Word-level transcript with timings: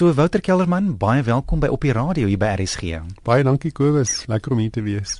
So 0.00 0.14
Wouter 0.14 0.40
Kellerman, 0.40 0.94
baie 0.96 1.20
welkom 1.26 1.60
by 1.60 1.68
op 1.68 1.82
die 1.84 1.92
radio 1.92 2.24
hier 2.24 2.40
by 2.40 2.54
RSG. 2.56 3.02
Baie 3.20 3.42
dankie 3.44 3.68
Kobus, 3.68 4.22
lekker 4.32 4.54
om 4.54 4.62
hier 4.62 4.72
te 4.72 4.80
wees. 4.80 5.18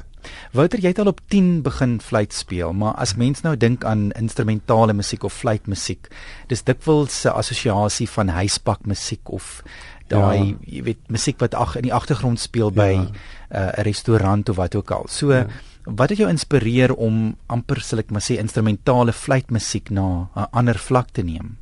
Wouter, 0.57 0.81
jy 0.81 0.95
het 0.95 1.03
al 1.03 1.11
op 1.11 1.21
10 1.29 1.59
begin 1.67 1.99
fluit 2.01 2.33
speel, 2.33 2.73
maar 2.73 2.97
as 2.97 3.13
mens 3.21 3.45
nou 3.45 3.53
dink 3.61 3.85
aan 3.85 4.07
instrumentale 4.17 4.97
musiek 4.97 5.29
of 5.29 5.37
fluitmusiek, 5.37 6.09
dis 6.49 6.65
dikwels 6.65 7.27
'n 7.29 7.37
assosiasie 7.37 8.09
van 8.09 8.33
huispak 8.33 8.89
musiek 8.89 9.29
of 9.29 9.61
daai 10.09 10.49
ja. 10.49 10.57
jy 10.65 10.83
weet 10.89 11.13
musiek 11.13 11.37
wat 11.45 11.55
ag 11.55 11.77
in 11.77 11.91
die 11.91 11.95
agtergrond 12.01 12.41
speel 12.41 12.73
by 12.73 12.91
'n 12.97 13.13
ja. 13.13 13.13
uh, 13.53 13.85
restaurant 13.85 14.49
of 14.49 14.57
wat 14.57 14.75
ook 14.75 14.91
al. 14.91 15.05
So 15.09 15.33
ja. 15.33 15.47
wat 15.85 16.09
het 16.09 16.25
jou 16.25 16.31
inspireer 16.31 16.97
om 16.97 17.37
amper 17.53 17.85
sal 17.85 17.99
ek 17.99 18.11
maar 18.11 18.25
sê 18.25 18.41
instrumentale 18.41 19.13
fluitmusiek 19.13 19.91
na 19.91 20.31
'n 20.35 20.49
ander 20.51 20.79
vlak 20.79 21.13
te 21.13 21.23
neem? 21.23 21.60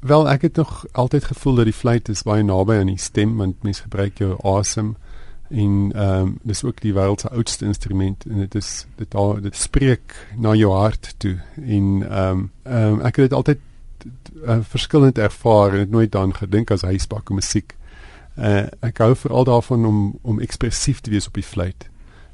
Wel, 0.00 0.28
ek 0.28 0.42
het 0.42 0.56
nog 0.56 0.84
altyd 0.92 1.24
gevoel 1.24 1.54
dat 1.54 1.64
die 1.64 1.74
fluit 1.74 2.08
is 2.08 2.22
baie 2.22 2.42
naby 2.42 2.74
aan 2.80 2.92
die 2.92 3.00
stem 3.00 3.36
want 3.36 3.62
mense 3.62 3.82
gebruik 3.82 4.18
jou 4.18 4.36
asem 4.42 4.96
en 5.48 5.92
ehm 5.94 6.20
um, 6.20 6.38
dis 6.42 6.64
ook 6.64 6.80
die 6.82 6.92
wêreld 6.92 7.20
se 7.20 7.28
oudste 7.28 7.64
instrument 7.64 8.24
en 8.26 8.38
dit 8.38 8.54
is 8.54 8.86
dit 8.96 9.14
al 9.14 9.40
dit 9.40 9.56
spreek 9.56 10.14
na 10.36 10.54
jou 10.54 10.72
hart 10.72 11.14
toe 11.16 11.38
en 11.62 12.02
ehm 12.02 12.30
um, 12.30 12.50
ehm 12.62 12.92
um, 12.92 13.00
ek 13.00 13.16
het 13.16 13.28
dit 13.28 13.32
altyd 13.32 13.58
uh, 14.44 14.58
verskillend 14.62 15.18
ervaar 15.18 15.72
en 15.72 15.78
het 15.78 15.90
nooit 15.90 16.12
dan 16.12 16.34
gedink 16.34 16.70
as 16.70 16.82
huisbakke 16.82 17.34
musiek. 17.34 17.74
Uh, 18.36 18.66
ek 18.80 18.98
hou 18.98 19.14
veral 19.16 19.44
daarvan 19.44 19.86
om 19.86 20.18
om 20.22 20.40
ekspressief 20.40 21.00
te 21.00 21.10
wees 21.10 21.26
op 21.26 21.34
die 21.34 21.46
fluit 21.46 21.88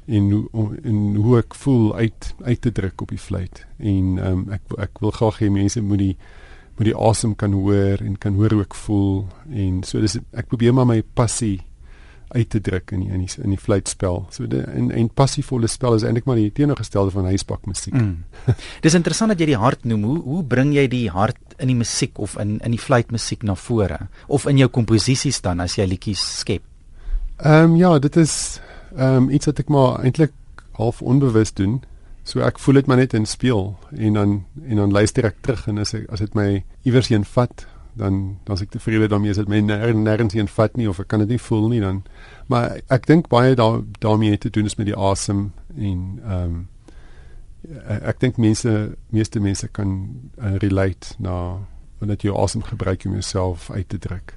en 0.05 0.31
hoe 0.51 0.77
en 0.83 1.15
hoe 1.15 1.37
ek 1.37 1.55
voel 1.55 1.95
uit 1.95 2.33
uit 2.43 2.61
te 2.61 2.71
druk 2.71 3.01
op 3.01 3.09
die 3.09 3.21
fluit 3.21 3.65
en 3.77 4.17
ehm 4.17 4.31
um, 4.31 4.49
ek 4.51 4.79
ek 4.89 4.99
wil 4.99 5.11
graag 5.11 5.39
hê 5.39 5.49
mense 5.49 5.81
moet 5.81 6.01
die 6.01 6.17
moet 6.77 6.89
die 6.89 6.97
asem 6.97 7.35
kan 7.35 7.53
hoor 7.53 8.01
en 8.01 8.17
kan 8.17 8.33
hoor 8.39 8.55
hoe 8.55 8.63
ek 8.65 8.73
voel 8.85 9.27
en 9.53 9.83
so 9.85 10.01
dis 10.01 10.17
ek 10.33 10.49
probeer 10.49 10.73
maar 10.73 10.89
my 10.89 11.01
passie 11.15 11.59
uit 12.33 12.49
te 12.49 12.59
druk 12.61 12.91
in 12.95 13.03
die, 13.03 13.09
in 13.13 13.21
die 13.21 13.43
in 13.43 13.53
die 13.53 13.59
fluitspel. 13.61 14.23
So 14.33 14.47
die, 14.49 14.63
en 14.73 14.89
en 14.91 15.09
passievolle 15.13 15.69
spel 15.69 15.97
is 15.99 16.05
eintlik 16.07 16.25
maar 16.29 16.39
die 16.41 16.49
teenoorgestelde 16.55 17.13
van 17.13 17.29
huisbak 17.29 17.67
musiek. 17.69 17.93
Mm. 17.93 18.23
Dis 18.85 18.97
interessant 18.97 19.33
dat 19.33 19.41
jy 19.41 19.51
die 19.51 19.59
hart 19.59 19.85
noem. 19.89 20.05
Hoe 20.09 20.19
hoe 20.25 20.41
bring 20.55 20.73
jy 20.73 20.87
die 20.89 21.05
hart 21.13 21.57
in 21.61 21.69
die 21.69 21.77
musiek 21.77 22.17
of 22.17 22.35
in 22.41 22.57
in 22.65 22.73
die 22.73 22.81
fluitmusiek 22.81 23.45
na 23.45 23.55
vore 23.59 24.07
of 24.27 24.47
in 24.49 24.61
jou 24.61 24.69
komposisies 24.73 25.41
dan 25.45 25.61
as 25.63 25.77
jy 25.77 25.87
liedjies 25.89 26.23
skep? 26.41 26.65
Ehm 27.37 27.73
um, 27.73 27.77
ja, 27.77 27.97
dit 27.99 28.17
is 28.17 28.35
ehm 28.97 29.25
um, 29.25 29.29
iets 29.29 29.49
wat 29.49 29.61
ek 29.61 29.69
maar 29.73 30.01
eintlik 30.01 30.33
half 30.79 31.01
onbewus 31.01 31.53
doen. 31.53 31.81
So 32.23 32.39
ek 32.39 32.59
voel 32.63 32.79
dit 32.79 32.87
maar 32.87 33.01
net 33.01 33.13
in 33.13 33.25
speel 33.27 33.73
en 33.91 34.13
dan 34.13 34.35
en 34.63 34.75
dan 34.79 34.91
luister 34.95 35.25
ek 35.27 35.41
terug 35.43 35.67
en 35.67 35.81
as 35.83 35.93
ek 35.97 36.07
as 36.13 36.23
dit 36.23 36.35
my 36.39 36.63
iewers 36.87 37.11
heen 37.11 37.25
vat, 37.35 37.65
dan 37.99 38.37
dan 38.47 38.55
as 38.55 38.63
ek 38.63 38.71
tevrede 38.75 39.09
daarmee 39.11 39.33
is 39.35 39.41
dit 39.41 39.49
my 39.51 39.59
nêrens 39.61 40.35
heen 40.37 40.47
vat 40.47 40.77
nie 40.79 40.87
of 40.89 41.01
ek 41.03 41.09
kan 41.11 41.23
dit 41.25 41.35
nie 41.35 41.41
voel 41.41 41.67
nie 41.69 41.81
dan. 41.83 42.03
Maar 42.47 42.79
ek 42.87 43.09
dink 43.11 43.27
baie 43.31 43.55
daar 43.59 43.81
daarmee 43.99 44.37
te 44.37 44.49
doen 44.49 44.71
is 44.71 44.77
met 44.79 44.87
die 44.87 44.97
asem 44.97 45.51
en 45.75 45.99
ehm 46.23 46.45
um, 46.45 46.61
ek 48.03 48.19
dink 48.19 48.37
mense 48.37 48.71
meeste 49.15 49.39
mense 49.39 49.67
kan 49.71 49.91
uh, 50.35 50.55
relate 50.59 51.15
na 51.23 51.35
wanneer 51.99 52.19
jy 52.19 52.33
asem 52.35 52.63
gebruik 52.63 53.05
om 53.07 53.15
jouself 53.15 53.69
uit 53.71 53.87
te 53.89 53.99
druk. 53.99 54.33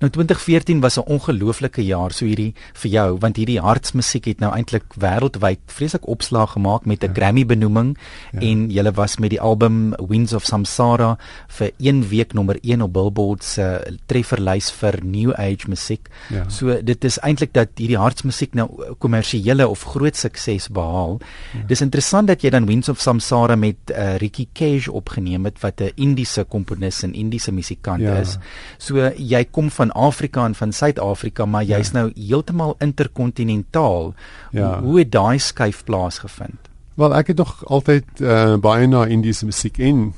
Nou 0.00 0.10
2014 0.10 0.80
was 0.80 0.98
'n 0.98 1.06
ongelooflike 1.06 1.84
jaar 1.84 2.12
so 2.12 2.24
hierdie 2.24 2.54
vir 2.72 2.90
jou 2.90 3.18
want 3.18 3.36
hierdie 3.36 3.60
hartsmusiek 3.60 4.24
het 4.24 4.40
nou 4.40 4.52
eintlik 4.52 4.84
wêreldwyd 4.98 5.58
vreeslik 5.66 6.08
opslag 6.08 6.52
gemaak 6.52 6.86
met 6.86 7.02
'n 7.02 7.06
ja. 7.06 7.14
Grammy 7.14 7.46
benoeming 7.46 7.96
ja. 8.32 8.40
en 8.40 8.70
jy 8.70 8.92
was 8.92 9.18
met 9.18 9.30
die 9.30 9.40
album 9.40 9.94
Winds 10.08 10.32
of 10.32 10.44
Samsara 10.44 11.16
vir 11.48 11.70
1 11.78 12.08
week 12.08 12.32
nommer 12.32 12.58
1 12.62 12.82
op 12.82 12.92
Billboard 12.92 13.44
se 13.44 13.96
trefferlys 14.06 14.70
vir 14.72 14.98
New 15.02 15.32
Age 15.32 15.68
musiek. 15.68 16.08
Ja. 16.30 16.48
So 16.48 16.82
dit 16.82 17.04
is 17.04 17.18
eintlik 17.18 17.52
dat 17.52 17.68
hierdie 17.80 17.98
hartsmusiek 17.98 18.54
nou 18.54 18.68
kommersiële 18.98 19.68
of 19.68 19.82
groot 19.94 20.16
sukses 20.16 20.68
behaal. 20.68 21.18
Ja. 21.52 21.64
Dis 21.66 21.80
interessant 21.80 22.28
dat 22.28 22.42
jy 22.42 22.50
dan 22.54 22.66
Winds 22.66 22.88
of 22.88 23.00
Samsara 23.00 23.56
met 23.56 23.76
uh, 23.90 24.16
Ricky 24.16 24.46
Cage 24.52 24.92
opgeneem 24.92 25.44
het 25.44 25.60
wat 25.60 25.80
'n 25.80 25.92
Indiese 25.94 26.44
komponis 26.44 27.02
en 27.02 27.14
Indiese 27.14 27.52
musikant 27.52 28.00
ja. 28.00 28.18
is. 28.20 28.38
So 28.78 29.10
jy 29.16 29.44
kom 29.50 29.63
kom 29.64 29.70
van 29.70 29.92
Afrika 29.92 30.44
en 30.44 30.54
van 30.54 30.72
Suid-Afrika, 30.72 31.46
maar 31.46 31.64
jy's 31.64 31.90
ja. 31.92 31.98
nou 31.98 32.12
heeltemal 32.14 32.74
interkontinentaal. 32.78 34.14
Ja. 34.50 34.80
Hoe 34.80 34.98
het 34.98 35.12
daai 35.12 35.38
skuif 35.38 35.84
plaasgevind? 35.84 36.68
Wel, 36.94 37.14
ek 37.14 37.32
het 37.32 37.36
nog 37.40 37.64
altyd 37.66 38.20
uh, 38.20 38.56
baie 38.56 38.86
na 38.86 39.06
Indiese 39.06 39.44
musiek 39.44 39.78
en 39.78 40.12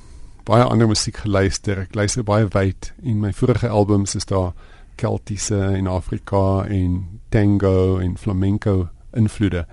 baie 0.44 0.64
ander 0.64 0.88
musiek 0.88 1.16
geluister. 1.22 1.84
Ek 1.86 1.94
luister 1.94 2.24
baie 2.26 2.48
wyd 2.52 2.92
en 3.02 3.20
my 3.22 3.32
vorige 3.32 3.68
albums 3.68 4.16
is 4.18 4.26
daar 4.26 4.52
Keltiese 4.96 5.60
en 5.76 5.86
Afrika 5.86 6.64
en 6.68 7.20
tango 7.28 7.98
en 7.98 8.16
flamenco 8.18 8.88
invloede. 9.14 9.66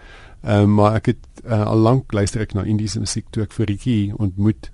Ehm 0.44 0.68
um, 0.68 0.74
maar 0.76 1.00
ek 1.00 1.14
het 1.14 1.44
uh, 1.46 1.66
al 1.66 1.80
lank 1.80 2.12
luister 2.12 2.42
ek 2.44 2.54
na 2.54 2.64
Indiese 2.68 3.00
musiek 3.00 3.26
toe 3.32 3.44
ek 3.44 3.54
vir 3.56 3.72
Ricky 3.72 4.00
ontmoet 4.18 4.72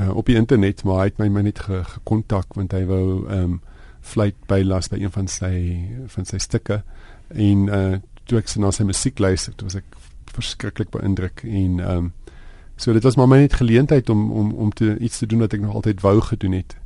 uh, 0.00 0.16
op 0.16 0.26
die 0.26 0.36
internet, 0.36 0.84
maar 0.84 1.04
hy 1.04 1.10
het 1.10 1.20
my, 1.20 1.28
my 1.28 1.42
net 1.44 1.60
gekontak 1.68 2.48
ge 2.48 2.60
want 2.62 2.72
hy 2.72 2.86
wou 2.88 3.04
ehm 3.28 3.52
um, 3.52 3.60
fluit 4.02 4.36
bylas 4.46 4.88
by 4.88 4.98
een 5.00 5.12
van 5.14 5.28
sy 5.28 5.54
van 6.14 6.24
sy 6.28 6.38
stukke 6.42 6.82
en 7.28 7.68
uh 7.68 8.00
toe 8.24 8.38
ek 8.38 8.50
na 8.62 8.70
sy 8.70 8.84
musiek 8.86 9.18
luister, 9.18 9.54
toe 9.56 9.66
was 9.66 9.78
ek 9.80 9.96
verskriklik 10.32 10.92
beïndruk 10.94 11.42
en 11.44 11.80
ehm 11.80 11.96
um, 11.96 12.12
so 12.76 12.92
dit 12.92 13.04
was 13.04 13.16
maar 13.16 13.28
my 13.28 13.38
net 13.42 13.54
geleentheid 13.58 14.08
om 14.10 14.30
om 14.32 14.52
om 14.52 14.70
te 14.72 14.96
iets 14.98 15.18
te 15.18 15.26
doen 15.26 15.44
wat 15.44 15.52
ek 15.52 15.60
nog 15.60 15.74
altyd 15.74 16.00
wou 16.00 16.20
gedoen 16.20 16.52
het. 16.52 16.76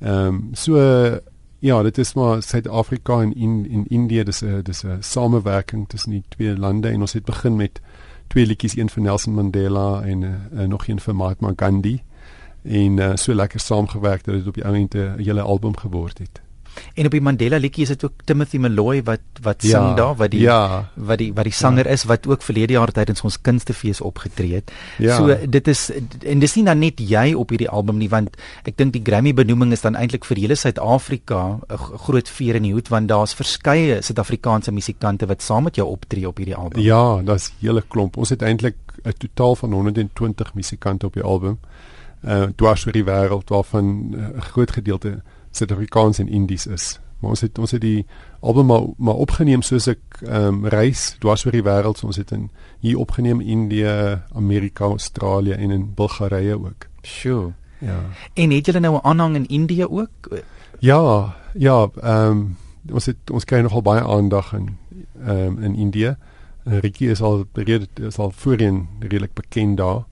Ehm 0.00 0.26
um, 0.26 0.40
so 0.54 0.76
uh, 0.78 1.16
ja, 1.60 1.82
dit 1.82 1.98
is 1.98 2.14
maar 2.14 2.42
Suid-Afrika 2.42 3.20
en 3.22 3.34
in 3.34 3.66
in 3.70 3.86
Indië, 3.88 4.24
dis 4.24 4.42
'n 4.42 4.62
dis 4.62 4.84
'n 4.84 4.98
samewerking 5.00 5.88
tussen 5.88 6.10
die 6.10 6.24
twee 6.28 6.56
lande 6.56 6.88
en 6.88 7.00
ons 7.00 7.12
het 7.12 7.24
begin 7.24 7.56
met 7.56 7.80
twee 8.26 8.46
liedjies, 8.46 8.76
een 8.76 8.88
vir 8.88 9.02
Nelson 9.02 9.34
Mandela 9.34 10.02
en 10.02 10.22
uh, 10.22 10.66
nog 10.66 10.86
een 10.86 11.00
vir 11.00 11.16
Mahatma 11.16 11.52
Gandhi 11.56 12.02
en 12.62 12.96
uh, 12.96 13.16
so 13.16 13.34
lekker 13.34 13.60
saamgewerk 13.60 14.24
dat 14.24 14.34
dit 14.34 14.46
op 14.46 14.54
die 14.54 14.64
ou 14.64 14.74
end 14.74 14.94
'n 14.94 15.14
hele 15.16 15.40
album 15.40 15.76
geword 15.76 16.18
het. 16.18 16.40
En 16.94 17.06
op 17.06 17.14
die 17.14 17.20
Mandela 17.20 17.58
liedjie 17.60 17.82
is 17.86 17.92
dit 17.94 18.04
ook 18.04 18.24
Timothy 18.24 18.58
Malloy 18.58 19.02
wat 19.06 19.42
wat 19.42 19.62
sing 19.62 19.72
ja, 19.72 19.94
daar 19.98 20.16
wat 20.16 20.30
die 20.30 20.42
ja, 20.44 20.90
wat 20.94 21.18
die 21.18 21.30
wat 21.34 21.48
die 21.48 21.54
sanger 21.54 21.86
ja. 21.86 21.96
is 21.96 22.04
wat 22.04 22.26
ook 22.26 22.42
verlede 22.42 22.76
jaar 22.76 22.92
tydens 22.94 23.22
ons 23.26 23.40
kunstefees 23.40 24.00
opgetree 24.00 24.60
het. 24.60 24.72
Ja. 24.98 25.16
So 25.16 25.36
dit 25.46 25.68
is 25.68 25.90
en 26.22 26.42
dis 26.42 26.56
nie 26.58 26.64
dan 26.64 26.82
net 26.82 27.00
jy 27.00 27.32
op 27.34 27.54
hierdie 27.54 27.70
album 27.70 27.98
nie 27.98 28.10
want 28.12 28.36
ek 28.68 28.76
dink 28.76 28.94
die 28.96 29.04
Grammy 29.04 29.34
benoeming 29.34 29.72
is 29.76 29.84
dan 29.86 29.98
eintlik 29.98 30.28
vir 30.28 30.42
hele 30.42 30.58
Suid-Afrika 30.58 31.60
'n 31.68 31.78
groot 32.06 32.28
veer 32.28 32.60
in 32.60 32.68
die 32.68 32.72
hoed 32.72 32.88
want 32.88 33.08
daar's 33.08 33.34
verskeie 33.34 34.02
Suid-Afrikaanse 34.02 34.72
musikante 34.72 35.26
wat 35.26 35.42
saam 35.42 35.64
met 35.64 35.76
jou 35.76 35.88
optree 35.88 36.28
op 36.28 36.36
hierdie 36.36 36.56
album. 36.56 36.80
Ja, 36.80 37.22
daar's 37.22 37.52
hele 37.60 37.82
klomp. 37.88 38.16
Ons 38.16 38.30
het 38.30 38.42
eintlik 38.42 38.76
'n 39.04 39.12
totaal 39.18 39.56
van 39.56 39.72
120 39.72 40.54
musikante 40.54 41.06
op 41.06 41.14
die 41.14 41.22
album. 41.22 41.58
Uh 42.24 42.48
dwars 42.56 42.86
oor 42.86 42.92
die 42.92 43.04
wêreld 43.04 43.48
waarvan 43.48 43.84
'n 43.84 44.14
uh, 44.14 44.40
groot 44.40 44.70
gedeelte 44.70 45.22
Suid-Afrikaans 45.50 46.18
en 46.18 46.28
Indies 46.28 46.66
is. 46.66 47.00
Maar 47.20 47.30
ons 47.30 47.40
het 47.40 47.58
ons 47.58 47.70
het 47.70 47.80
die 47.80 48.06
album 48.40 48.66
maar, 48.66 48.82
maar 48.96 49.14
opgeneem 49.14 49.62
soos 49.62 49.86
ek 49.92 50.22
ehm 50.24 50.46
um, 50.46 50.66
reis 50.72 51.16
dwars 51.20 51.44
oor 51.44 51.52
die 51.52 51.64
wêreld. 51.64 52.00
So 52.00 52.06
ons 52.06 52.16
het 52.16 52.32
in 52.32 52.48
hier 52.80 52.98
opgeneem 52.98 53.40
in 53.40 53.48
Indië, 53.48 54.20
Amerika, 54.34 54.84
Australië 54.84 55.52
en 55.52 55.70
in 55.70 55.94
Bulgarië 55.94 56.54
ook. 56.54 56.88
Sjoe. 57.02 57.52
Ja. 57.78 58.00
En 58.34 58.50
het 58.50 58.66
julle 58.66 58.80
nou 58.80 58.94
'n 58.96 59.04
aanhang 59.04 59.34
in 59.34 59.46
Indië 59.46 59.86
ook? 59.86 60.42
Ja, 60.78 61.34
ja, 61.54 61.88
ehm 62.02 62.30
um, 62.30 62.56
ons 62.92 63.06
het 63.06 63.30
ons 63.30 63.44
kry 63.44 63.60
nogal 63.60 63.82
baie 63.82 64.02
aandag 64.02 64.52
in 64.52 64.76
ehm 65.24 65.38
um, 65.38 65.58
in 65.62 65.74
Indië. 65.74 66.16
Uh, 66.64 66.78
Ricky 66.78 67.04
is 67.04 67.20
al 67.20 67.44
bereid 67.52 67.88
is 68.00 68.18
al 68.18 68.30
voorheen 68.30 68.88
redelik 69.00 69.34
bekend 69.34 69.76
daar. 69.76 70.04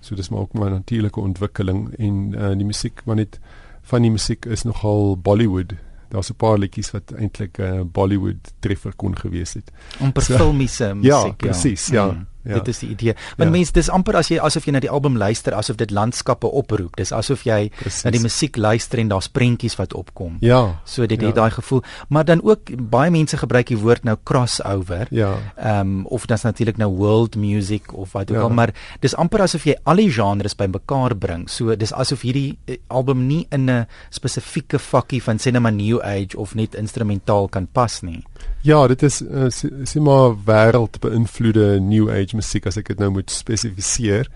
So 0.00 0.14
dis 0.14 0.28
maar 0.28 0.40
ook 0.40 0.52
maar 0.52 0.68
'n 0.68 0.72
natuurlike 0.72 1.20
ontwikkeling 1.20 1.94
en 1.94 2.34
uh, 2.34 2.48
die 2.56 2.64
musiek 2.64 3.02
maar 3.04 3.16
net 3.16 3.40
van 3.86 4.02
die 4.02 4.10
musiek 4.10 4.46
is 4.50 4.64
nogal 4.66 5.16
Bollywood. 5.16 5.74
Daar's 6.10 6.30
'n 6.30 6.36
paar 6.36 6.58
liedjies 6.58 6.90
wat 6.90 7.12
eintlik 7.12 7.58
'n 7.58 7.62
uh, 7.62 7.82
Bollywood 7.84 8.52
treffer 8.60 8.94
kon 8.96 9.16
gewees 9.16 9.54
het. 9.54 9.70
Om 10.00 10.12
per 10.12 10.22
so, 10.22 10.36
filmiese 10.36 10.84
ja, 10.88 10.94
musiek. 10.94 11.40
Ja, 11.40 11.46
presies, 11.46 11.86
ja. 11.86 12.06
Mm. 12.06 12.26
Ja. 12.46 12.60
Dit 12.60 12.68
is 12.68 12.78
die 12.78 12.88
idee. 12.94 13.14
Want 13.36 13.50
ja. 13.50 13.56
mense 13.56 13.72
dis 13.74 13.88
amper 13.90 14.16
as 14.20 14.30
jy 14.30 14.38
asof 14.38 14.66
jy 14.68 14.72
na 14.76 14.80
die 14.84 14.90
album 14.90 15.16
luister 15.18 15.54
asof 15.54 15.76
dit 15.80 15.90
landskappe 15.90 16.46
oproep. 16.46 16.96
Dis 16.96 17.12
asof 17.12 17.42
jy 17.46 17.70
Precies. 17.80 18.04
na 18.06 18.12
die 18.14 18.22
musiek 18.22 18.56
luister 18.56 19.02
en 19.02 19.10
daar's 19.10 19.28
prentjies 19.28 19.74
wat 19.80 19.94
opkom. 19.98 20.36
Ja. 20.40 20.78
So 20.84 21.06
dit 21.06 21.20
het 21.20 21.34
ja. 21.34 21.40
daai 21.40 21.50
gevoel. 21.50 21.82
Maar 22.08 22.24
dan 22.24 22.42
ook 22.42 22.70
baie 22.90 23.10
mense 23.10 23.36
gebruik 23.36 23.72
die 23.72 23.78
woord 23.78 24.04
nou 24.04 24.16
crossover. 24.22 25.06
Ja. 25.10 25.34
Ehm 25.56 25.80
um, 25.80 26.06
of 26.06 26.26
dit's 26.26 26.42
natuurlik 26.46 26.76
nou 26.76 26.90
world 26.94 27.36
music 27.36 27.92
of 27.92 28.12
wat 28.12 28.30
ook 28.30 28.36
ja. 28.36 28.42
al, 28.42 28.50
maar 28.50 28.74
dis 29.00 29.14
amper 29.14 29.42
asof 29.42 29.66
jy 29.66 29.76
al 29.82 29.96
die 29.96 30.10
genres 30.12 30.54
bymekaar 30.54 31.16
bring. 31.16 31.48
So 31.50 31.76
dis 31.76 31.92
asof 31.92 32.22
hierdie 32.22 32.58
eh, 32.66 32.78
album 32.86 33.26
nie 33.26 33.46
in 33.50 33.70
'n 33.70 33.86
spesifieke 34.10 34.78
vakkie 34.78 35.22
van 35.22 35.38
cinema 35.38 35.70
new 35.70 36.00
age 36.00 36.36
of 36.36 36.54
net 36.54 36.74
instrumentaal 36.74 37.48
kan 37.48 37.66
pas 37.72 38.00
nie. 38.02 38.22
Ja, 38.66 38.86
dit 38.86 39.02
is 39.02 39.20
uh, 39.22 39.46
sê 39.86 40.00
maar 40.02 40.34
wêreld 40.44 40.98
beïnvloede 41.00 41.80
new 41.80 42.10
age 42.10 42.35
musiek 42.36 42.66
as 42.68 42.76
ek 42.80 42.92
dit 42.92 42.98
nou 43.02 43.10
moet 43.18 43.30
spesifiseer. 43.32 44.30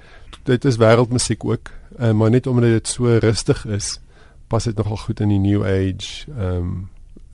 Dit 0.48 0.64
is 0.64 0.80
wêreldmusiek 0.80 1.44
ook, 1.44 1.72
uh, 1.98 2.12
maar 2.12 2.30
net 2.30 2.46
omdat 2.50 2.80
dit 2.80 2.88
so 2.88 3.18
rustig 3.22 3.64
is, 3.66 3.98
pas 4.50 4.64
dit 4.64 4.76
nogal 4.76 4.98
goed 5.06 5.20
in 5.20 5.36
die 5.36 5.42
new 5.42 5.62
age 5.66 6.26
ehm 6.32 6.56
um, 6.56 6.88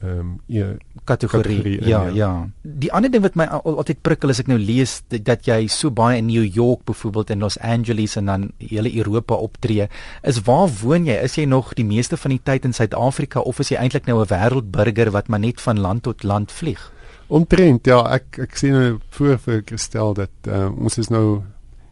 ehm 0.04 0.18
um, 0.18 0.32
ja 0.52 0.66
kategorie. 1.04 1.56
kategorie 1.56 1.78
in, 1.78 1.88
ja, 1.88 2.02
ja, 2.06 2.14
ja. 2.14 2.30
Die 2.62 2.92
ander 2.92 3.10
ding 3.10 3.22
wat 3.24 3.36
my 3.40 3.46
al, 3.48 3.78
altyd 3.80 4.02
prikkel 4.04 4.34
as 4.34 4.42
ek 4.42 4.50
nou 4.50 4.58
lees 4.60 4.98
dat, 5.08 5.24
dat 5.24 5.48
jy 5.48 5.66
so 5.72 5.90
baie 5.90 6.18
in 6.20 6.28
New 6.28 6.44
York 6.44 6.84
byvoorbeeld 6.84 7.30
in 7.32 7.44
Los 7.44 7.56
Angeles 7.58 8.18
en 8.20 8.28
dan 8.28 8.50
hele 8.58 8.92
Europa 8.92 9.38
optree, 9.40 9.88
is 10.22 10.42
waar 10.44 10.68
woon 10.82 11.08
jy? 11.08 11.16
Is 11.24 11.38
jy 11.40 11.46
nog 11.48 11.72
die 11.78 11.86
meeste 11.88 12.20
van 12.20 12.34
die 12.34 12.42
tyd 12.42 12.68
in 12.68 12.76
Suid-Afrika 12.76 13.40
of 13.40 13.62
is 13.64 13.72
jy 13.72 13.80
eintlik 13.80 14.10
nou 14.10 14.20
'n 14.20 14.28
wêreldburger 14.28 15.10
wat 15.16 15.28
maar 15.28 15.40
net 15.40 15.60
van 15.60 15.80
land 15.80 16.02
tot 16.02 16.22
land 16.22 16.52
vlieg? 16.52 16.92
Omtrent 17.28 17.87
ja, 17.87 18.00
ek 18.14 18.38
ek 18.38 18.56
sien 18.56 18.73
nou 18.76 18.99
voor 19.17 19.38
vir 19.43 19.62
Christel 19.67 20.14
dat 20.14 20.49
uh, 20.49 20.69
ons 20.70 20.99
is 20.99 21.11
nou 21.11 21.43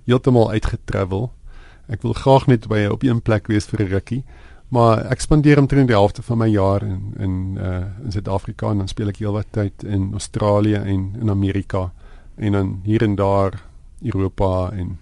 heeltemal 0.06 0.52
uitgetravel. 0.54 1.30
Ek 1.90 2.04
wil 2.06 2.14
graag 2.14 2.46
net 2.46 2.68
by 2.70 2.84
op 2.86 3.02
een 3.02 3.20
plek 3.20 3.50
wees 3.50 3.66
vir 3.66 3.82
'n 3.82 3.90
rukkie. 3.90 4.24
Maar 4.68 5.04
ek 5.10 5.20
spandeer 5.20 5.58
omtrent 5.58 5.88
die 5.88 5.96
helfte 5.96 6.22
van 6.22 6.38
my 6.38 6.48
jaar 6.48 6.82
in 6.82 7.14
in 7.18 7.58
uh 7.58 7.84
in 8.04 8.12
Suid-Afrika 8.12 8.70
en 8.70 8.78
dan 8.78 8.88
speel 8.88 9.08
ek 9.08 9.18
heelwat 9.18 9.46
tyd 9.50 9.84
in 9.84 10.12
Australië 10.12 10.80
en 10.82 11.14
in 11.20 11.30
Amerika 11.30 11.92
en 12.36 12.52
dan 12.52 12.80
hier 12.84 13.02
en 13.02 13.14
daar 13.14 13.62
Europa 14.02 14.70
en 14.70 14.98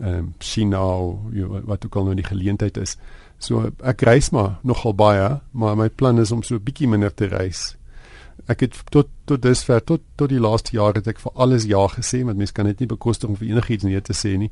ehm 0.00 0.14
um, 0.14 0.34
China 0.38 0.96
of 0.96 1.16
wat 1.64 1.84
ook 1.84 1.96
al 1.96 2.04
nou 2.04 2.14
die 2.14 2.24
geleentheid 2.24 2.76
is. 2.76 2.96
So 3.38 3.70
ek 3.82 4.02
reis 4.02 4.30
maar 4.30 4.58
nogal 4.62 4.94
baie, 4.94 5.40
maar 5.50 5.76
my 5.76 5.88
plan 5.88 6.18
is 6.18 6.32
om 6.32 6.42
so 6.42 6.54
'n 6.54 6.62
bietjie 6.62 6.88
minder 6.88 7.14
te 7.14 7.26
reis. 7.26 7.77
Ek 8.46 8.60
het 8.60 8.76
tot 8.90 9.08
tot 9.24 9.42
dusver 9.42 9.84
tot 9.84 10.02
tot 10.16 10.28
die 10.28 10.40
laaste 10.40 10.76
jaar 10.76 10.94
het 10.94 11.06
ek 11.06 11.18
vir 11.20 11.32
alles 11.34 11.64
ja 11.64 11.86
gesê, 11.88 12.24
want 12.24 12.38
mense 12.38 12.52
kan 12.52 12.66
dit 12.66 12.80
nie 12.80 12.88
bekostig 12.88 13.28
om 13.28 13.36
vir 13.36 13.48
enigiets 13.48 13.84
nee 13.84 14.00
te 14.00 14.14
sê 14.16 14.36
nie. 14.38 14.50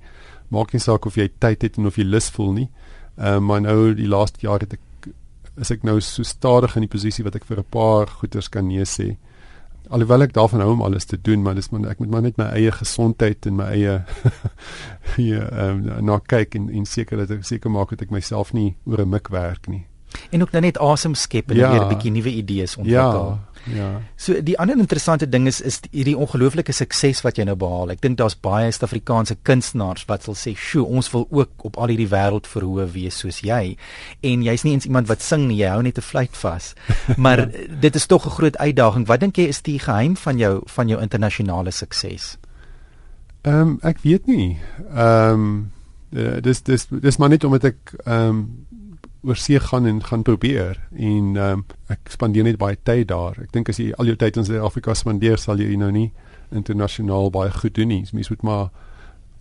Maak 0.48 0.72
nie 0.72 0.80
saak 0.80 1.06
of 1.06 1.16
jy 1.16 1.30
tyd 1.38 1.62
het 1.62 1.78
en 1.78 1.86
of 1.86 1.96
jy 1.96 2.04
lus 2.04 2.28
voel 2.30 2.52
nie. 2.52 2.68
Ehm 3.16 3.36
uh, 3.36 3.40
maar 3.40 3.60
nou 3.60 3.94
die 3.94 4.08
laaste 4.08 4.40
jaar 4.40 4.60
het 4.60 4.72
ek 4.72 4.80
is 5.56 5.70
ek 5.72 5.86
nou 5.88 6.00
so 6.00 6.22
stadig 6.22 6.76
in 6.76 6.84
die 6.84 6.92
posisie 6.92 7.24
wat 7.24 7.36
ek 7.36 7.46
vir 7.48 7.60
'n 7.60 7.70
paar 7.70 8.06
goeders 8.06 8.48
kan 8.48 8.66
nee 8.68 8.84
sê. 8.84 9.16
Alhoewel 9.88 10.22
ek 10.22 10.32
daarvan 10.32 10.60
hou 10.60 10.72
om 10.72 10.82
alles 10.82 11.04
te 11.04 11.16
doen, 11.16 11.42
maar 11.42 11.54
dis 11.54 11.70
maar 11.70 11.90
ek 11.90 11.98
moet 11.98 12.10
maar 12.10 12.22
net 12.22 12.36
my 12.36 12.44
eie 12.44 12.72
gesondheid 12.72 13.46
en 13.46 13.56
my 13.56 13.64
eie 13.64 14.04
hier 15.16 15.48
ehm 15.52 15.88
um, 15.88 16.04
na 16.04 16.18
kyk 16.18 16.54
en 16.54 16.70
en 16.70 16.84
seker 16.84 17.16
dat 17.16 17.30
ek 17.30 17.44
seker 17.44 17.70
maak 17.70 17.90
dat 17.90 18.02
ek 18.02 18.10
myself 18.10 18.52
nie 18.52 18.76
oor 18.84 19.00
'n 19.00 19.08
mik 19.08 19.28
werk 19.28 19.68
nie. 19.68 19.86
En 20.30 20.42
ook 20.42 20.52
nou 20.52 20.62
net 20.62 20.78
asem 20.78 21.14
skep 21.14 21.50
en 21.50 21.56
ja, 21.56 21.70
weer 21.70 21.84
'n 21.84 21.88
bietjie 21.88 22.10
nuwe 22.10 22.32
idees 22.32 22.76
ontwikkel. 22.76 23.28
Ja. 23.28 23.55
Ja. 23.74 24.00
So 24.16 24.40
die 24.42 24.58
ander 24.58 24.78
interessante 24.78 25.28
ding 25.28 25.46
is 25.46 25.60
is 25.60 25.80
hierdie 25.90 26.16
ongelooflike 26.16 26.72
sukses 26.72 27.22
wat 27.24 27.38
jy 27.38 27.46
nou 27.48 27.56
behaal. 27.58 27.90
Ek 27.94 28.02
dink 28.04 28.18
daar's 28.20 28.36
baie 28.38 28.70
Suid-Afrikaanse 28.70 29.38
kunstenaars 29.42 30.06
wat 30.10 30.26
sal 30.26 30.34
sê, 30.38 30.54
"Sjoe, 30.54 30.86
ons 30.86 31.10
wil 31.10 31.26
ook 31.30 31.64
op 31.64 31.76
al 31.76 31.88
hierdie 31.88 32.10
wêreld 32.10 32.46
verhoë 32.46 32.86
wees 32.92 33.18
soos 33.18 33.40
jy." 33.40 33.76
En 34.22 34.42
jy's 34.42 34.62
nie 34.64 34.72
eens 34.72 34.86
iemand 34.86 35.08
wat 35.08 35.22
sing 35.22 35.48
nie, 35.48 35.58
jy 35.58 35.68
hou 35.68 35.82
net 35.82 35.98
'n 35.98 36.02
fluit 36.02 36.36
vas. 36.36 36.74
Maar 37.16 37.38
ja. 37.38 37.66
dit 37.80 37.94
is 37.94 38.06
tog 38.06 38.26
'n 38.26 38.30
groot 38.30 38.56
uitdaging. 38.56 39.06
Wat 39.06 39.20
dink 39.20 39.36
jy 39.36 39.48
is 39.48 39.62
die 39.62 39.78
geheim 39.78 40.16
van 40.16 40.38
jou 40.38 40.62
van 40.66 40.88
jou 40.88 41.00
internasionale 41.00 41.70
sukses? 41.70 42.38
Ehm 43.42 43.60
um, 43.60 43.78
ek 43.82 43.98
weet 44.02 44.26
nie. 44.26 44.58
Ehm 44.94 45.32
um, 45.32 45.72
dis 46.42 46.62
dis 46.62 46.86
dis 46.90 47.16
maar 47.16 47.28
net 47.28 47.44
omdat 47.44 47.64
ek 47.64 47.94
ehm 48.04 48.28
um, 48.28 48.66
oor 49.26 49.36
see 49.36 49.60
gaan 49.60 49.86
en 49.86 50.02
gaan 50.04 50.22
probeer 50.22 50.78
en 50.94 51.36
um, 51.36 51.64
ek 51.90 52.12
spandeer 52.14 52.46
net 52.46 52.58
baie 52.60 52.78
tyd 52.82 53.08
daar. 53.10 53.34
Ek 53.42 53.52
dink 53.54 53.70
as 53.72 53.80
jy 53.82 53.90
al 53.98 54.10
jou 54.12 54.16
tyd 54.18 54.38
in 54.38 54.46
Suid-Afrika 54.46 54.94
spandeer, 54.94 55.38
sal 55.42 55.60
jy 55.62 55.74
nou 55.80 55.90
nie 55.94 56.10
internasionaal 56.54 57.32
baie 57.34 57.50
goed 57.50 57.74
doen 57.74 57.90
nie. 57.90 58.04
Mens 58.14 58.30
moet 58.30 58.44
maar 58.46 58.68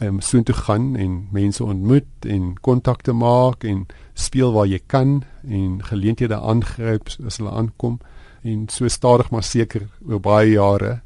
ehm 0.01 0.17
um, 0.17 0.19
soheen 0.19 0.43
toe 0.43 0.55
gaan 0.57 0.95
en 0.99 1.11
mense 1.31 1.63
ontmoet 1.63 2.25
en 2.27 2.49
kontakte 2.61 3.13
maak 3.15 3.63
en 3.63 3.85
speel 4.13 4.51
waar 4.51 4.67
jy 4.67 4.81
kan 4.91 5.21
en 5.47 5.77
geleenthede 5.88 6.35
aangryp 6.35 7.13
as 7.25 7.38
hulle 7.39 7.53
aankom 7.53 7.99
en 8.43 8.65
so 8.69 8.88
stadig 8.91 9.31
maar 9.31 9.43
seker 9.43 9.88
oor 10.09 10.19
baie 10.19 10.49
jare 10.51 10.99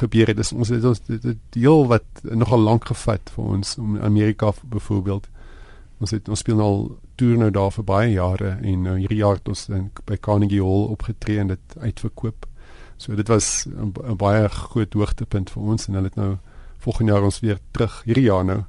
gebeur 0.00 0.34
dit. 0.34 0.52
Ons 0.52 0.70
het 0.70 0.84
ons 0.84 1.02
deel 1.54 1.86
wat 1.90 2.22
nogal 2.22 2.62
lank 2.62 2.86
gevat 2.92 3.32
vir 3.34 3.50
ons 3.56 3.74
om 3.78 3.98
Amerika 3.98 4.52
byvoorbeeld 4.62 5.26
Ons 6.00 6.12
het 6.12 6.28
ons 6.28 6.38
speel 6.38 6.60
al 6.60 6.98
toer 7.16 7.38
nou 7.40 7.50
daar 7.50 7.72
vir 7.72 7.84
baie 7.84 8.10
jare 8.12 8.58
en 8.60 8.82
nou 8.82 8.98
hierdie 8.98 9.22
jaar 9.22 9.38
het 9.38 9.48
ons 9.48 9.68
in, 9.68 9.90
by 10.04 10.18
Carnegie 10.20 10.60
Hall 10.60 10.90
opgetree 10.92 11.40
en 11.40 11.54
dit 11.54 11.76
uitverkoop. 11.80 12.46
So 12.96 13.16
dit 13.16 13.28
was 13.28 13.66
'n 13.66 14.16
baie 14.16 14.48
groot 14.48 14.92
hoogtepunt 14.92 15.50
vir 15.50 15.62
ons 15.62 15.88
en 15.88 15.94
hulle 15.94 16.06
het 16.12 16.16
nou 16.16 16.36
volgende 16.78 17.12
jaar 17.12 17.24
ons 17.24 17.40
weer 17.40 17.58
terug 17.70 18.02
hierdie 18.04 18.28
jaar 18.28 18.44
nou 18.44 18.64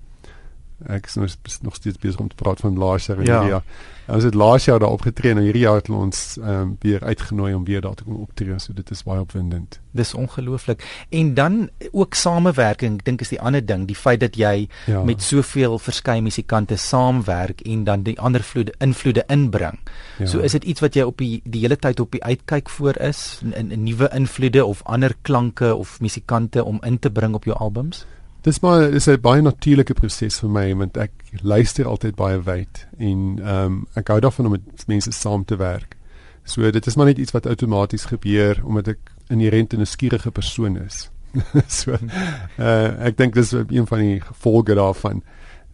ek 0.86 1.06
is 1.06 1.16
nog, 1.16 1.36
nog 1.62 1.76
steeds 1.76 1.98
besig 1.98 2.20
om 2.20 2.28
te 2.28 2.36
praat 2.36 2.60
van 2.60 2.78
laas 2.78 3.06
jaar 3.06 3.18
en 3.18 3.26
ja. 3.26 3.32
hierdie 3.32 3.50
jaar. 3.50 3.64
Ons 4.08 4.24
het 4.24 4.34
laas 4.34 4.66
jaar 4.66 4.80
daar 4.80 4.94
opgetree 4.94 5.34
en 5.34 5.42
hierdie 5.44 5.66
jaar 5.66 5.82
het 5.82 5.90
ons 5.90 6.38
ehm 6.38 6.50
um, 6.50 6.76
weer 6.80 7.04
uitgenooi 7.04 7.54
om 7.54 7.66
weer 7.66 7.82
daar 7.82 7.96
te 7.96 8.04
kom 8.04 8.16
optree. 8.16 8.60
So 8.60 8.74
dit 8.74 8.92
is 8.92 9.04
baie 9.04 9.20
opwindend. 9.20 9.80
Dis 9.92 10.14
ongelooflik. 10.14 10.86
En 11.10 11.34
dan 11.34 11.70
ook 11.92 12.14
samewerking, 12.14 13.00
ek 13.00 13.06
dink 13.06 13.22
is 13.22 13.34
die 13.34 13.42
ander 13.42 13.66
ding, 13.66 13.88
die 13.88 13.96
feit 13.96 14.20
dat 14.20 14.36
jy 14.36 14.70
ja. 14.86 15.04
met 15.04 15.22
soveel 15.22 15.80
verskeie 15.80 16.22
musikante 16.22 16.78
saamwerk 16.78 17.62
en 17.62 17.84
dan 17.84 18.04
die 18.04 18.20
ander 18.20 18.44
vloede 18.44 18.74
invloede 18.80 19.24
inbring. 19.28 19.80
Ja. 20.18 20.26
So 20.26 20.40
is 20.40 20.52
dit 20.52 20.64
iets 20.64 20.86
wat 20.86 20.96
jy 20.96 21.04
op 21.04 21.18
die 21.18 21.42
die 21.44 21.66
hele 21.66 21.76
tyd 21.76 22.00
op 22.00 22.12
die 22.12 22.24
uitkyk 22.24 22.70
voor 22.70 23.02
is 23.02 23.42
in 23.44 23.74
'n 23.74 23.84
nuwe 23.84 24.10
invloede 24.14 24.66
of 24.66 24.84
ander 24.84 25.16
klanke 25.22 25.76
of 25.76 26.00
musikante 26.00 26.64
om 26.64 26.80
in 26.84 27.00
te 27.00 27.12
bring 27.12 27.34
op 27.34 27.44
jou 27.44 27.58
albums? 27.58 28.06
Dis 28.48 28.60
maar 28.60 28.82
is 28.82 29.08
'n 29.08 29.20
baie 29.22 29.42
natuurlike 29.42 29.94
proses 29.94 30.40
vir 30.40 30.50
my 30.50 30.76
want 30.76 30.98
ek 30.98 31.12
luister 31.42 31.86
altyd 31.86 32.16
baie 32.16 32.40
wyd 32.40 32.88
en 32.98 33.40
ehm 33.44 33.66
um, 33.66 33.88
ek 33.94 34.08
hou 34.08 34.20
daarvan 34.24 34.46
om 34.46 34.52
met 34.52 34.86
mense 34.88 35.12
saam 35.12 35.44
te 35.46 35.56
werk. 35.56 35.98
So 36.44 36.72
dit 36.72 36.88
is 36.88 36.96
maar 36.96 37.06
net 37.06 37.18
iets 37.18 37.32
wat 37.32 37.46
outomaties 37.46 38.06
gebeur 38.06 38.62
omdat 38.64 38.88
ek 38.88 39.12
inherënt 39.28 39.74
'n 39.74 39.86
skierige 39.86 40.32
persoon 40.32 40.78
is. 40.78 41.10
so 41.80 41.92
uh, 41.92 43.06
ek 43.08 43.18
dink 43.18 43.34
dis 43.34 43.52
een 43.52 43.88
van 43.88 44.00
die 44.00 44.22
gevolge 44.22 44.74
daarvan. 44.74 45.24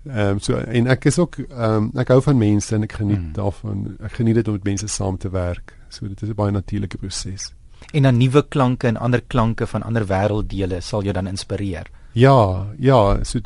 Ehm 0.10 0.30
um, 0.30 0.40
so 0.40 0.58
en 0.58 0.88
ek 0.88 1.06
is 1.06 1.20
ook 1.20 1.38
ehm 1.38 1.74
um, 1.74 1.92
ek 1.96 2.08
hou 2.08 2.22
van 2.22 2.38
mense 2.38 2.76
en 2.76 2.84
ek 2.84 2.94
geniet 2.94 3.18
hmm. 3.18 3.34
daarvan. 3.34 3.98
Ek 4.02 4.14
geniet 4.14 4.36
dit 4.36 4.48
om 4.48 4.54
met 4.54 4.64
mense 4.64 4.88
saam 4.88 5.18
te 5.18 5.30
werk. 5.30 5.78
So 5.90 6.08
dit 6.08 6.22
is 6.22 6.30
'n 6.30 6.36
baie 6.36 6.52
natuurlike 6.52 6.98
proses. 6.98 7.54
En 7.94 8.04
dan 8.04 8.18
nuwe 8.18 8.48
klanke 8.48 8.88
en 8.88 8.98
ander 8.98 9.22
klanke 9.22 9.68
van 9.68 9.84
ander 9.84 10.06
wêrelddele 10.08 10.82
sal 10.82 11.04
jou 11.04 11.14
dan 11.14 11.28
inspireer. 11.28 11.86
Ja, 12.14 12.68
ja, 12.78 13.24
so 13.24 13.40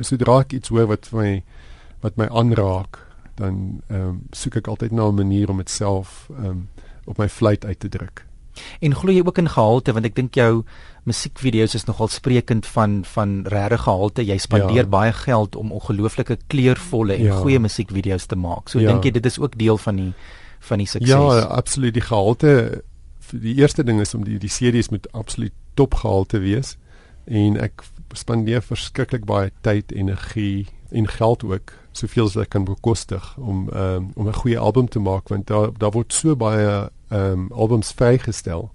so 0.00 0.16
draak 0.16 0.52
iets 0.52 0.68
hoor 0.68 0.86
wat 0.86 1.08
my 1.12 1.42
wat 2.00 2.16
my 2.16 2.28
aanraak, 2.28 3.00
dan 3.40 3.80
ehm 3.88 4.08
um, 4.08 4.18
soek 4.36 4.60
ek 4.60 4.68
altyd 4.68 4.92
na 4.92 5.08
'n 5.08 5.14
manier 5.14 5.50
om 5.50 5.56
dit 5.56 5.70
self 5.70 6.28
ehm 6.36 6.46
um, 6.46 6.68
op 7.04 7.18
my 7.18 7.28
fluit 7.28 7.64
uit 7.64 7.80
te 7.80 7.88
druk. 7.88 8.26
En 8.80 8.94
glo 8.94 9.12
jy 9.12 9.22
ook 9.24 9.38
in 9.38 9.48
gehalte 9.48 9.92
want 9.92 10.04
ek 10.04 10.14
dink 10.14 10.34
jou 10.34 10.64
musiekvideo's 11.08 11.74
is 11.74 11.86
nogal 11.88 12.08
sprekend 12.08 12.66
van 12.66 13.04
van 13.04 13.46
regte 13.46 13.78
gehalte. 13.78 14.24
Jy 14.26 14.36
spandeer 14.38 14.84
ja. 14.84 14.90
baie 14.90 15.12
geld 15.12 15.56
om 15.56 15.72
ongelooflike 15.72 16.38
kleurvolle 16.46 17.14
en 17.14 17.24
ja. 17.30 17.38
goeie 17.40 17.58
musiekvideo's 17.58 18.26
te 18.26 18.36
maak. 18.36 18.68
So 18.68 18.80
ja. 18.80 18.92
dink 18.92 19.04
jy 19.04 19.10
dit 19.10 19.26
is 19.26 19.38
ook 19.38 19.58
deel 19.58 19.78
van 19.78 19.96
die 19.96 20.12
van 20.60 20.78
die 20.78 20.86
sukses? 20.86 21.08
Ja, 21.08 21.40
absoluut. 21.40 21.94
Die 21.94 22.04
gehalte 22.04 22.82
die 23.30 23.54
eerste 23.54 23.84
ding 23.84 24.00
is 24.00 24.14
om 24.14 24.24
die 24.24 24.38
die 24.38 24.50
series 24.50 24.90
moet 24.90 25.06
absoluut 25.12 25.54
topgehalte 25.74 26.40
wees 26.42 26.76
en 27.24 27.56
ek 27.56 27.84
spandeer 28.12 28.62
verskriklik 28.62 29.24
baie 29.24 29.50
tyd, 29.60 29.92
energie 29.92 30.66
en 30.90 31.08
geld 31.08 31.44
ook, 31.44 31.72
soveel 31.92 32.24
as 32.30 32.36
ek 32.36 32.50
kan 32.54 32.64
bekostig 32.64 33.36
om 33.38 33.68
um, 33.74 34.10
om 34.14 34.28
'n 34.28 34.40
goeie 34.42 34.58
album 34.58 34.88
te 34.88 34.98
maak 34.98 35.28
want 35.28 35.46
daar 35.46 35.70
daar 35.78 35.90
word 35.90 36.12
so 36.12 36.36
baie 36.36 36.90
um, 37.10 37.48
albums 37.52 37.92
vrygestel 37.92 38.70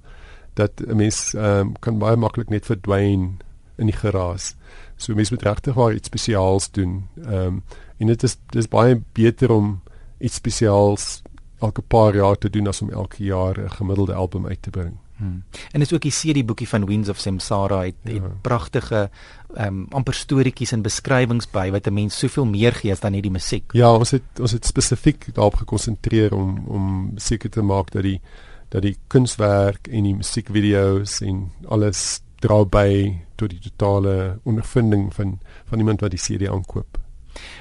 dat 0.54 0.72
'n 0.88 0.96
mens 0.96 1.34
um, 1.34 1.74
kan 1.80 1.98
baie 1.98 2.16
maklik 2.16 2.50
net 2.50 2.66
verdwyn 2.66 3.40
in 3.78 3.86
die 3.86 3.96
geraas. 3.96 4.56
So 4.96 5.14
mens 5.14 5.30
moet 5.30 5.42
regtig 5.44 5.74
waar 5.74 5.94
iets 5.94 6.08
spesiaals 6.08 6.72
doen. 6.72 7.08
Ehm 7.26 7.46
um, 7.46 7.64
en 7.98 8.08
dit 8.08 8.24
is 8.24 8.38
dis 8.50 8.68
baie 8.68 9.02
beter 9.12 9.52
om 9.52 9.82
iets 10.18 10.36
spesiaals 10.36 11.22
elke 11.60 11.82
paar 11.82 12.16
jaar 12.16 12.38
te 12.38 12.50
doen 12.50 12.68
as 12.68 12.82
om 12.82 12.90
elke 12.90 13.24
jaar 13.24 13.60
'n 13.60 13.70
gemiddelde 13.70 14.14
album 14.14 14.48
uit 14.48 14.62
te 14.62 14.70
bring. 14.70 14.98
Hmm. 15.18 15.44
En 15.72 15.82
is 15.82 15.94
ook 15.94 16.02
die 16.02 16.12
serie 16.12 16.44
boekie 16.44 16.68
van 16.68 16.86
Winds 16.86 17.10
of 17.10 17.20
Samsara 17.20 17.84
het, 17.84 17.96
ja. 18.04 18.14
het 18.14 18.42
pragtige 18.42 19.10
ehm 19.56 19.68
um, 19.68 19.86
amper 19.90 20.14
storieetjies 20.14 20.72
en 20.76 20.82
beskrywings 20.82 21.48
by 21.52 21.70
wat 21.72 21.88
'n 21.88 21.94
mens 21.94 22.18
soveel 22.18 22.46
meer 22.46 22.74
gee 22.74 22.92
as 22.92 23.00
dan 23.00 23.12
net 23.12 23.24
die 23.24 23.32
musiek. 23.32 23.72
Ja, 23.72 23.94
ons 23.94 24.12
het 24.12 24.40
ons 24.40 24.52
het 24.52 24.66
spesifiek 24.66 25.34
daarop 25.34 25.56
gekonsentreer 25.56 26.34
om 26.34 26.64
om 26.68 27.12
seker 27.16 27.50
te 27.50 27.62
maak 27.62 27.92
dat 27.92 28.04
die 28.04 28.22
dat 28.70 28.82
die 28.82 28.98
kunswerk 29.08 29.88
en 29.88 30.04
die 30.04 30.16
musiekvideo's 30.16 31.22
en 31.22 31.52
alles 31.68 32.22
dra 32.40 32.66
by 32.66 33.22
tot 33.36 33.50
die 33.50 33.60
totale 33.60 34.40
ondervinding 34.44 35.14
van 35.14 35.40
van 35.66 35.80
iemand 35.80 36.02
wat 36.02 36.12
die 36.12 36.20
serie 36.20 36.52
aankoop. 36.52 36.98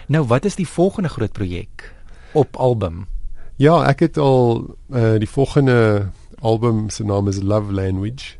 Nou, 0.07 0.27
wat 0.27 0.45
is 0.45 0.55
die 0.55 0.69
volgende 0.69 1.09
groot 1.09 1.33
projek 1.33 1.95
op 2.33 2.57
album? 2.57 3.07
Ja, 3.57 3.85
ek 3.87 4.01
het 4.01 4.17
al 4.19 4.65
uh, 4.91 5.15
die 5.19 5.29
volgende 5.31 6.11
album 6.45 6.91
se 6.91 7.05
naam 7.05 7.29
is 7.29 7.43
Love 7.43 7.73
Language 7.73 8.37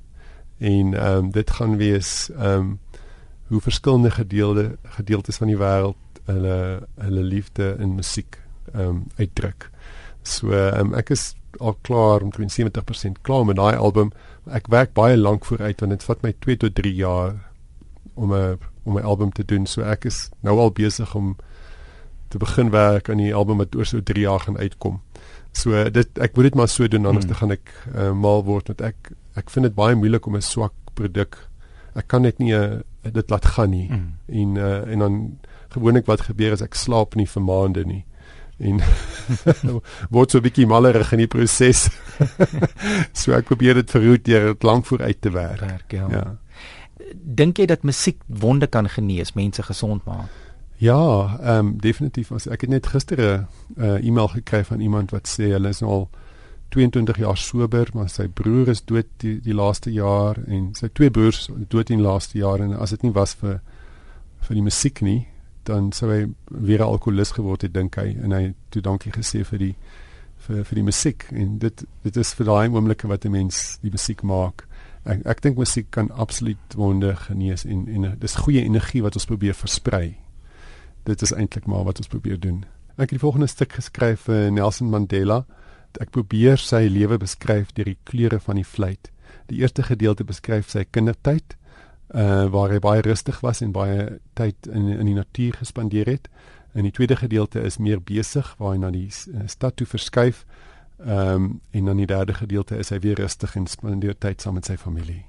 en 0.59 0.95
ehm 0.95 1.17
um, 1.17 1.31
dit 1.31 1.51
gaan 1.51 1.77
wees 1.77 2.31
ehm 2.31 2.59
um, 2.59 2.79
hoe 3.47 3.61
verskillende 3.61 4.11
gedeelde 4.11 4.77
gedeeltes 4.83 5.37
van 5.37 5.47
die 5.47 5.57
wêreld 5.57 6.21
hulle 6.25 6.59
hulle 6.95 7.23
liefde 7.23 7.77
in 7.79 7.95
musiek 7.95 8.43
ehm 8.73 8.89
um, 8.89 9.07
uitdruk. 9.17 9.71
So 10.23 10.53
ehm 10.53 10.93
um, 10.93 10.95
ek 10.95 11.11
is 11.17 11.35
al 11.59 11.77
klaar 11.81 12.21
omtrent 12.21 12.53
70% 12.61 13.21
klaar 13.23 13.45
met 13.45 13.57
daai 13.57 13.77
album. 13.77 14.13
Ek 14.45 14.69
werk 14.69 14.93
baie 14.93 15.17
lank 15.17 15.45
vooruit 15.45 15.81
want 15.81 15.93
dit 15.93 16.05
vat 16.05 16.23
my 16.23 16.33
2 16.47 16.57
tot 16.57 16.75
3 16.75 16.95
jaar 16.95 17.35
om 18.15 18.35
'n 18.35 18.59
om 18.85 18.99
'n 18.99 19.03
album 19.03 19.33
te 19.33 19.45
doen. 19.45 19.67
So 19.67 19.83
ek 19.83 20.05
is 20.05 20.29
nou 20.41 20.59
al 20.59 20.71
besig 20.71 21.15
om 21.15 21.37
te 22.29 22.39
begin 22.39 22.71
werk 22.71 23.09
aan 23.09 23.23
die 23.23 23.35
album 23.35 23.57
wat 23.57 23.77
oor 23.77 23.87
so 23.87 24.03
3 24.03 24.21
jaar 24.21 24.41
gaan 24.41 24.59
uitkom. 24.59 25.01
So 25.55 25.91
dit 25.91 26.19
ek 26.19 26.37
moet 26.37 26.51
dit 26.51 26.59
maar 26.59 26.69
so 26.69 26.89
doen 26.91 27.07
anders 27.07 27.29
hmm. 27.29 27.39
gaan 27.41 27.55
ek 27.55 27.73
uh, 27.95 28.13
mal 28.13 28.45
word 28.45 28.73
met 28.75 28.81
ek 28.93 29.13
ek 29.39 29.51
vind 29.51 29.69
dit 29.69 29.75
baie 29.75 29.95
moeilik 29.99 30.27
om 30.27 30.37
'n 30.37 30.43
swak 30.43 30.75
produk. 30.95 31.39
Ek 31.95 32.09
kan 32.11 32.23
net 32.23 32.39
nie 32.39 32.55
uh, 32.55 32.83
dit 33.03 33.31
laat 33.31 33.47
gaan 33.57 33.71
nie. 33.71 33.87
Hmm. 33.89 34.19
En 34.29 34.57
uh, 34.57 34.83
en 34.93 34.99
dan 34.99 35.39
gewoonlik 35.75 36.07
wat 36.07 36.27
gebeur 36.27 36.53
is 36.53 36.63
ek 36.63 36.75
slaap 36.75 37.15
nie 37.15 37.27
vir 37.27 37.43
maande 37.43 37.85
nie 37.85 38.05
en 38.59 38.81
word 40.15 40.31
so 40.31 40.39
'n 40.39 40.47
bietjie 40.47 40.67
malerig 40.67 41.13
in 41.13 41.25
die 41.25 41.31
proses. 41.31 41.89
so 43.21 43.35
ek 43.35 43.51
probeer 43.51 43.75
dit 43.83 43.91
verhoed 43.91 44.25
deur 44.25 44.53
dit 44.53 44.63
lank 44.63 44.87
vooruit 44.87 45.21
te 45.21 45.31
werk. 45.31 45.61
werk 45.61 45.93
ja. 45.93 46.09
ja. 46.11 46.25
Dink 47.15 47.59
jy 47.59 47.67
dat 47.67 47.83
musiek 47.83 48.21
wonde 48.27 48.67
kan 48.67 48.89
genees, 48.89 49.35
mense 49.35 49.63
gesond 49.63 50.05
maak? 50.07 50.31
Ja, 50.85 51.39
ehm 51.41 51.67
um, 51.67 51.81
definitief. 51.81 52.31
Ek 52.31 52.61
het 52.61 52.71
net 52.71 52.87
gister 52.87 53.19
'n 53.19 53.47
uh, 53.77 54.07
e-mail 54.07 54.29
gekry 54.29 54.65
van 54.65 54.81
iemand 54.81 55.11
wat 55.11 55.29
sê 55.29 55.43
hulle 55.43 55.69
is 55.69 55.81
nou 55.81 55.91
al 55.91 56.09
22 56.69 57.17
jaar 57.19 57.37
sober, 57.37 57.89
maar 57.95 58.09
sy 58.09 58.29
broer 58.29 58.69
is 58.69 58.85
dood 58.85 59.07
die, 59.17 59.41
die 59.41 59.55
laaste 59.55 59.93
jaar 59.93 60.37
en 60.47 60.75
sy 60.75 60.89
twee 60.93 61.11
broers 61.11 61.49
dood 61.69 61.91
in 61.91 61.99
die 61.99 62.07
laaste 62.07 62.39
jaar 62.39 62.61
en 62.61 62.77
as 62.77 62.91
dit 62.91 63.03
nie 63.03 63.13
was 63.13 63.35
vir 63.35 63.61
vir 64.41 64.55
die 64.55 64.63
musiek 64.63 65.01
nie, 65.01 65.27
dan 65.63 65.93
sou 65.93 66.11
hy 66.11 66.27
weer 66.49 66.81
'n 66.81 66.89
alkolikus 66.89 67.33
geword 67.33 67.63
het 67.63 67.73
dink 67.75 67.97
hy 67.97 68.17
en 68.23 68.33
hy 68.33 68.55
toe 68.69 68.83
dankie 68.83 69.13
gesê 69.13 69.45
vir 69.45 69.59
die 69.59 69.75
vir 70.37 70.65
vir 70.65 70.75
die 70.75 70.85
musiek 70.85 71.25
en 71.31 71.59
dit 71.59 71.85
dit 72.03 72.17
is 72.17 72.35
vir 72.35 72.47
daai 72.47 72.69
oomblikke 72.69 73.09
wat 73.09 73.25
'n 73.25 73.31
mens 73.31 73.79
die 73.83 73.91
musiek 73.91 74.23
maak. 74.23 74.67
Ek 75.05 75.27
ek 75.27 75.41
dink 75.43 75.57
musiek 75.57 75.91
kan 75.91 76.11
absoluut 76.11 76.75
wonde 76.77 77.17
genees 77.17 77.65
en 77.65 77.89
en 77.89 78.19
dis 78.19 78.35
goeie 78.35 78.65
energie 78.65 79.03
wat 79.03 79.15
ons 79.15 79.27
probeer 79.27 79.55
versprei. 79.55 80.24
Dit 81.05 81.23
is 81.23 81.33
eintlik 81.33 81.67
maar 81.67 81.85
wat 81.85 81.99
ons 82.01 82.09
probeer 82.09 82.41
doen. 82.41 82.65
Ek 82.95 83.11
het 83.11 83.17
die 83.19 83.25
volgende 83.25 83.47
stuk 83.47 83.73
geskryf 83.77 84.29
vir 84.29 84.51
Nelson 84.55 84.89
Mandela. 84.89 85.43
Ek 86.01 86.11
probeer 86.15 86.59
sy 86.59 86.87
lewe 86.91 87.19
beskryf 87.19 87.73
deur 87.75 87.91
die 87.91 87.99
kleure 88.09 88.41
van 88.41 88.57
die 88.59 88.67
fluit. 88.67 89.11
Die 89.51 89.61
eerste 89.61 89.83
gedeelte 89.83 90.25
beskryf 90.25 90.71
sy 90.73 90.87
kindertyd 90.91 91.57
uh 92.15 92.47
waar 92.53 92.71
hy 92.71 92.79
baie 92.79 93.03
rustig 93.03 93.41
was 93.43 93.63
en 93.65 93.73
baie 93.73 94.21
tyd 94.39 94.69
in 94.71 94.89
in 94.93 95.07
die 95.07 95.17
natuur 95.17 95.59
gespandeer 95.59 96.07
het. 96.07 96.29
En 96.75 96.83
die 96.83 96.93
tweede 96.93 97.17
gedeelte 97.17 97.61
is 97.61 97.79
meer 97.79 98.01
besig 98.01 98.55
waar 98.59 98.73
hy 98.75 98.79
na 98.79 98.91
die 98.91 99.09
uh, 99.09 99.47
stad 99.47 99.77
toe 99.77 99.87
verskuif. 99.87 100.45
Ehm 101.05 101.35
um, 101.35 101.61
en 101.71 101.85
dan 101.85 101.97
die 101.97 102.07
derde 102.07 102.35
gedeelte 102.35 102.77
is 102.77 102.89
hy 102.91 102.99
weer 102.99 103.19
rustig 103.19 103.57
en 103.57 103.67
spandeer 103.67 104.19
tyd 104.19 104.41
saam 104.41 104.55
met 104.55 104.67
sy 104.67 104.77
familie. 104.77 105.25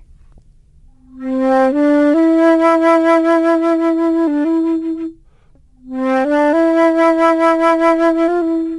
Thank 7.77 8.20
you. 8.20 8.75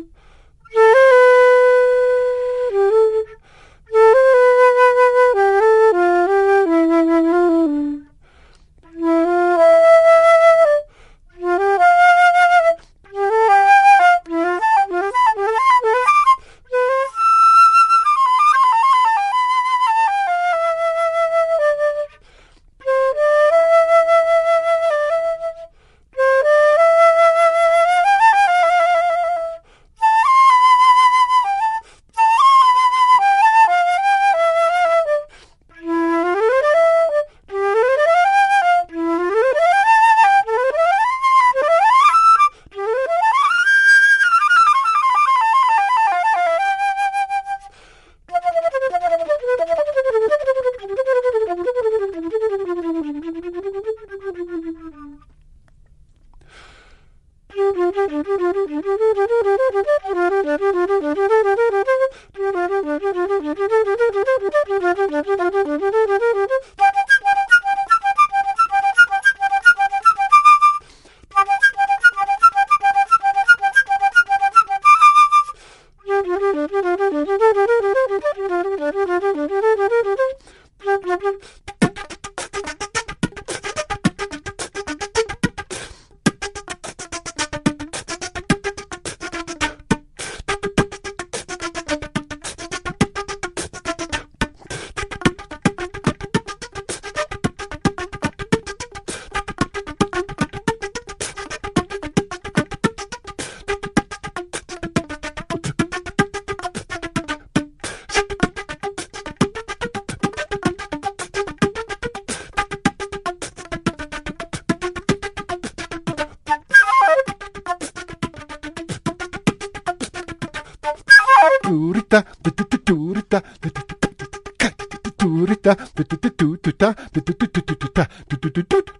tuta 125.67 125.75
tutu 125.95 126.31
tutu 126.31 126.57
tuta 126.63 126.95
tutu 127.13 127.35
tutu 127.35 127.75
tuta 127.75 128.09
tutu 128.29 128.51
tutu 128.51 128.97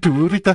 Turita, 0.00 0.54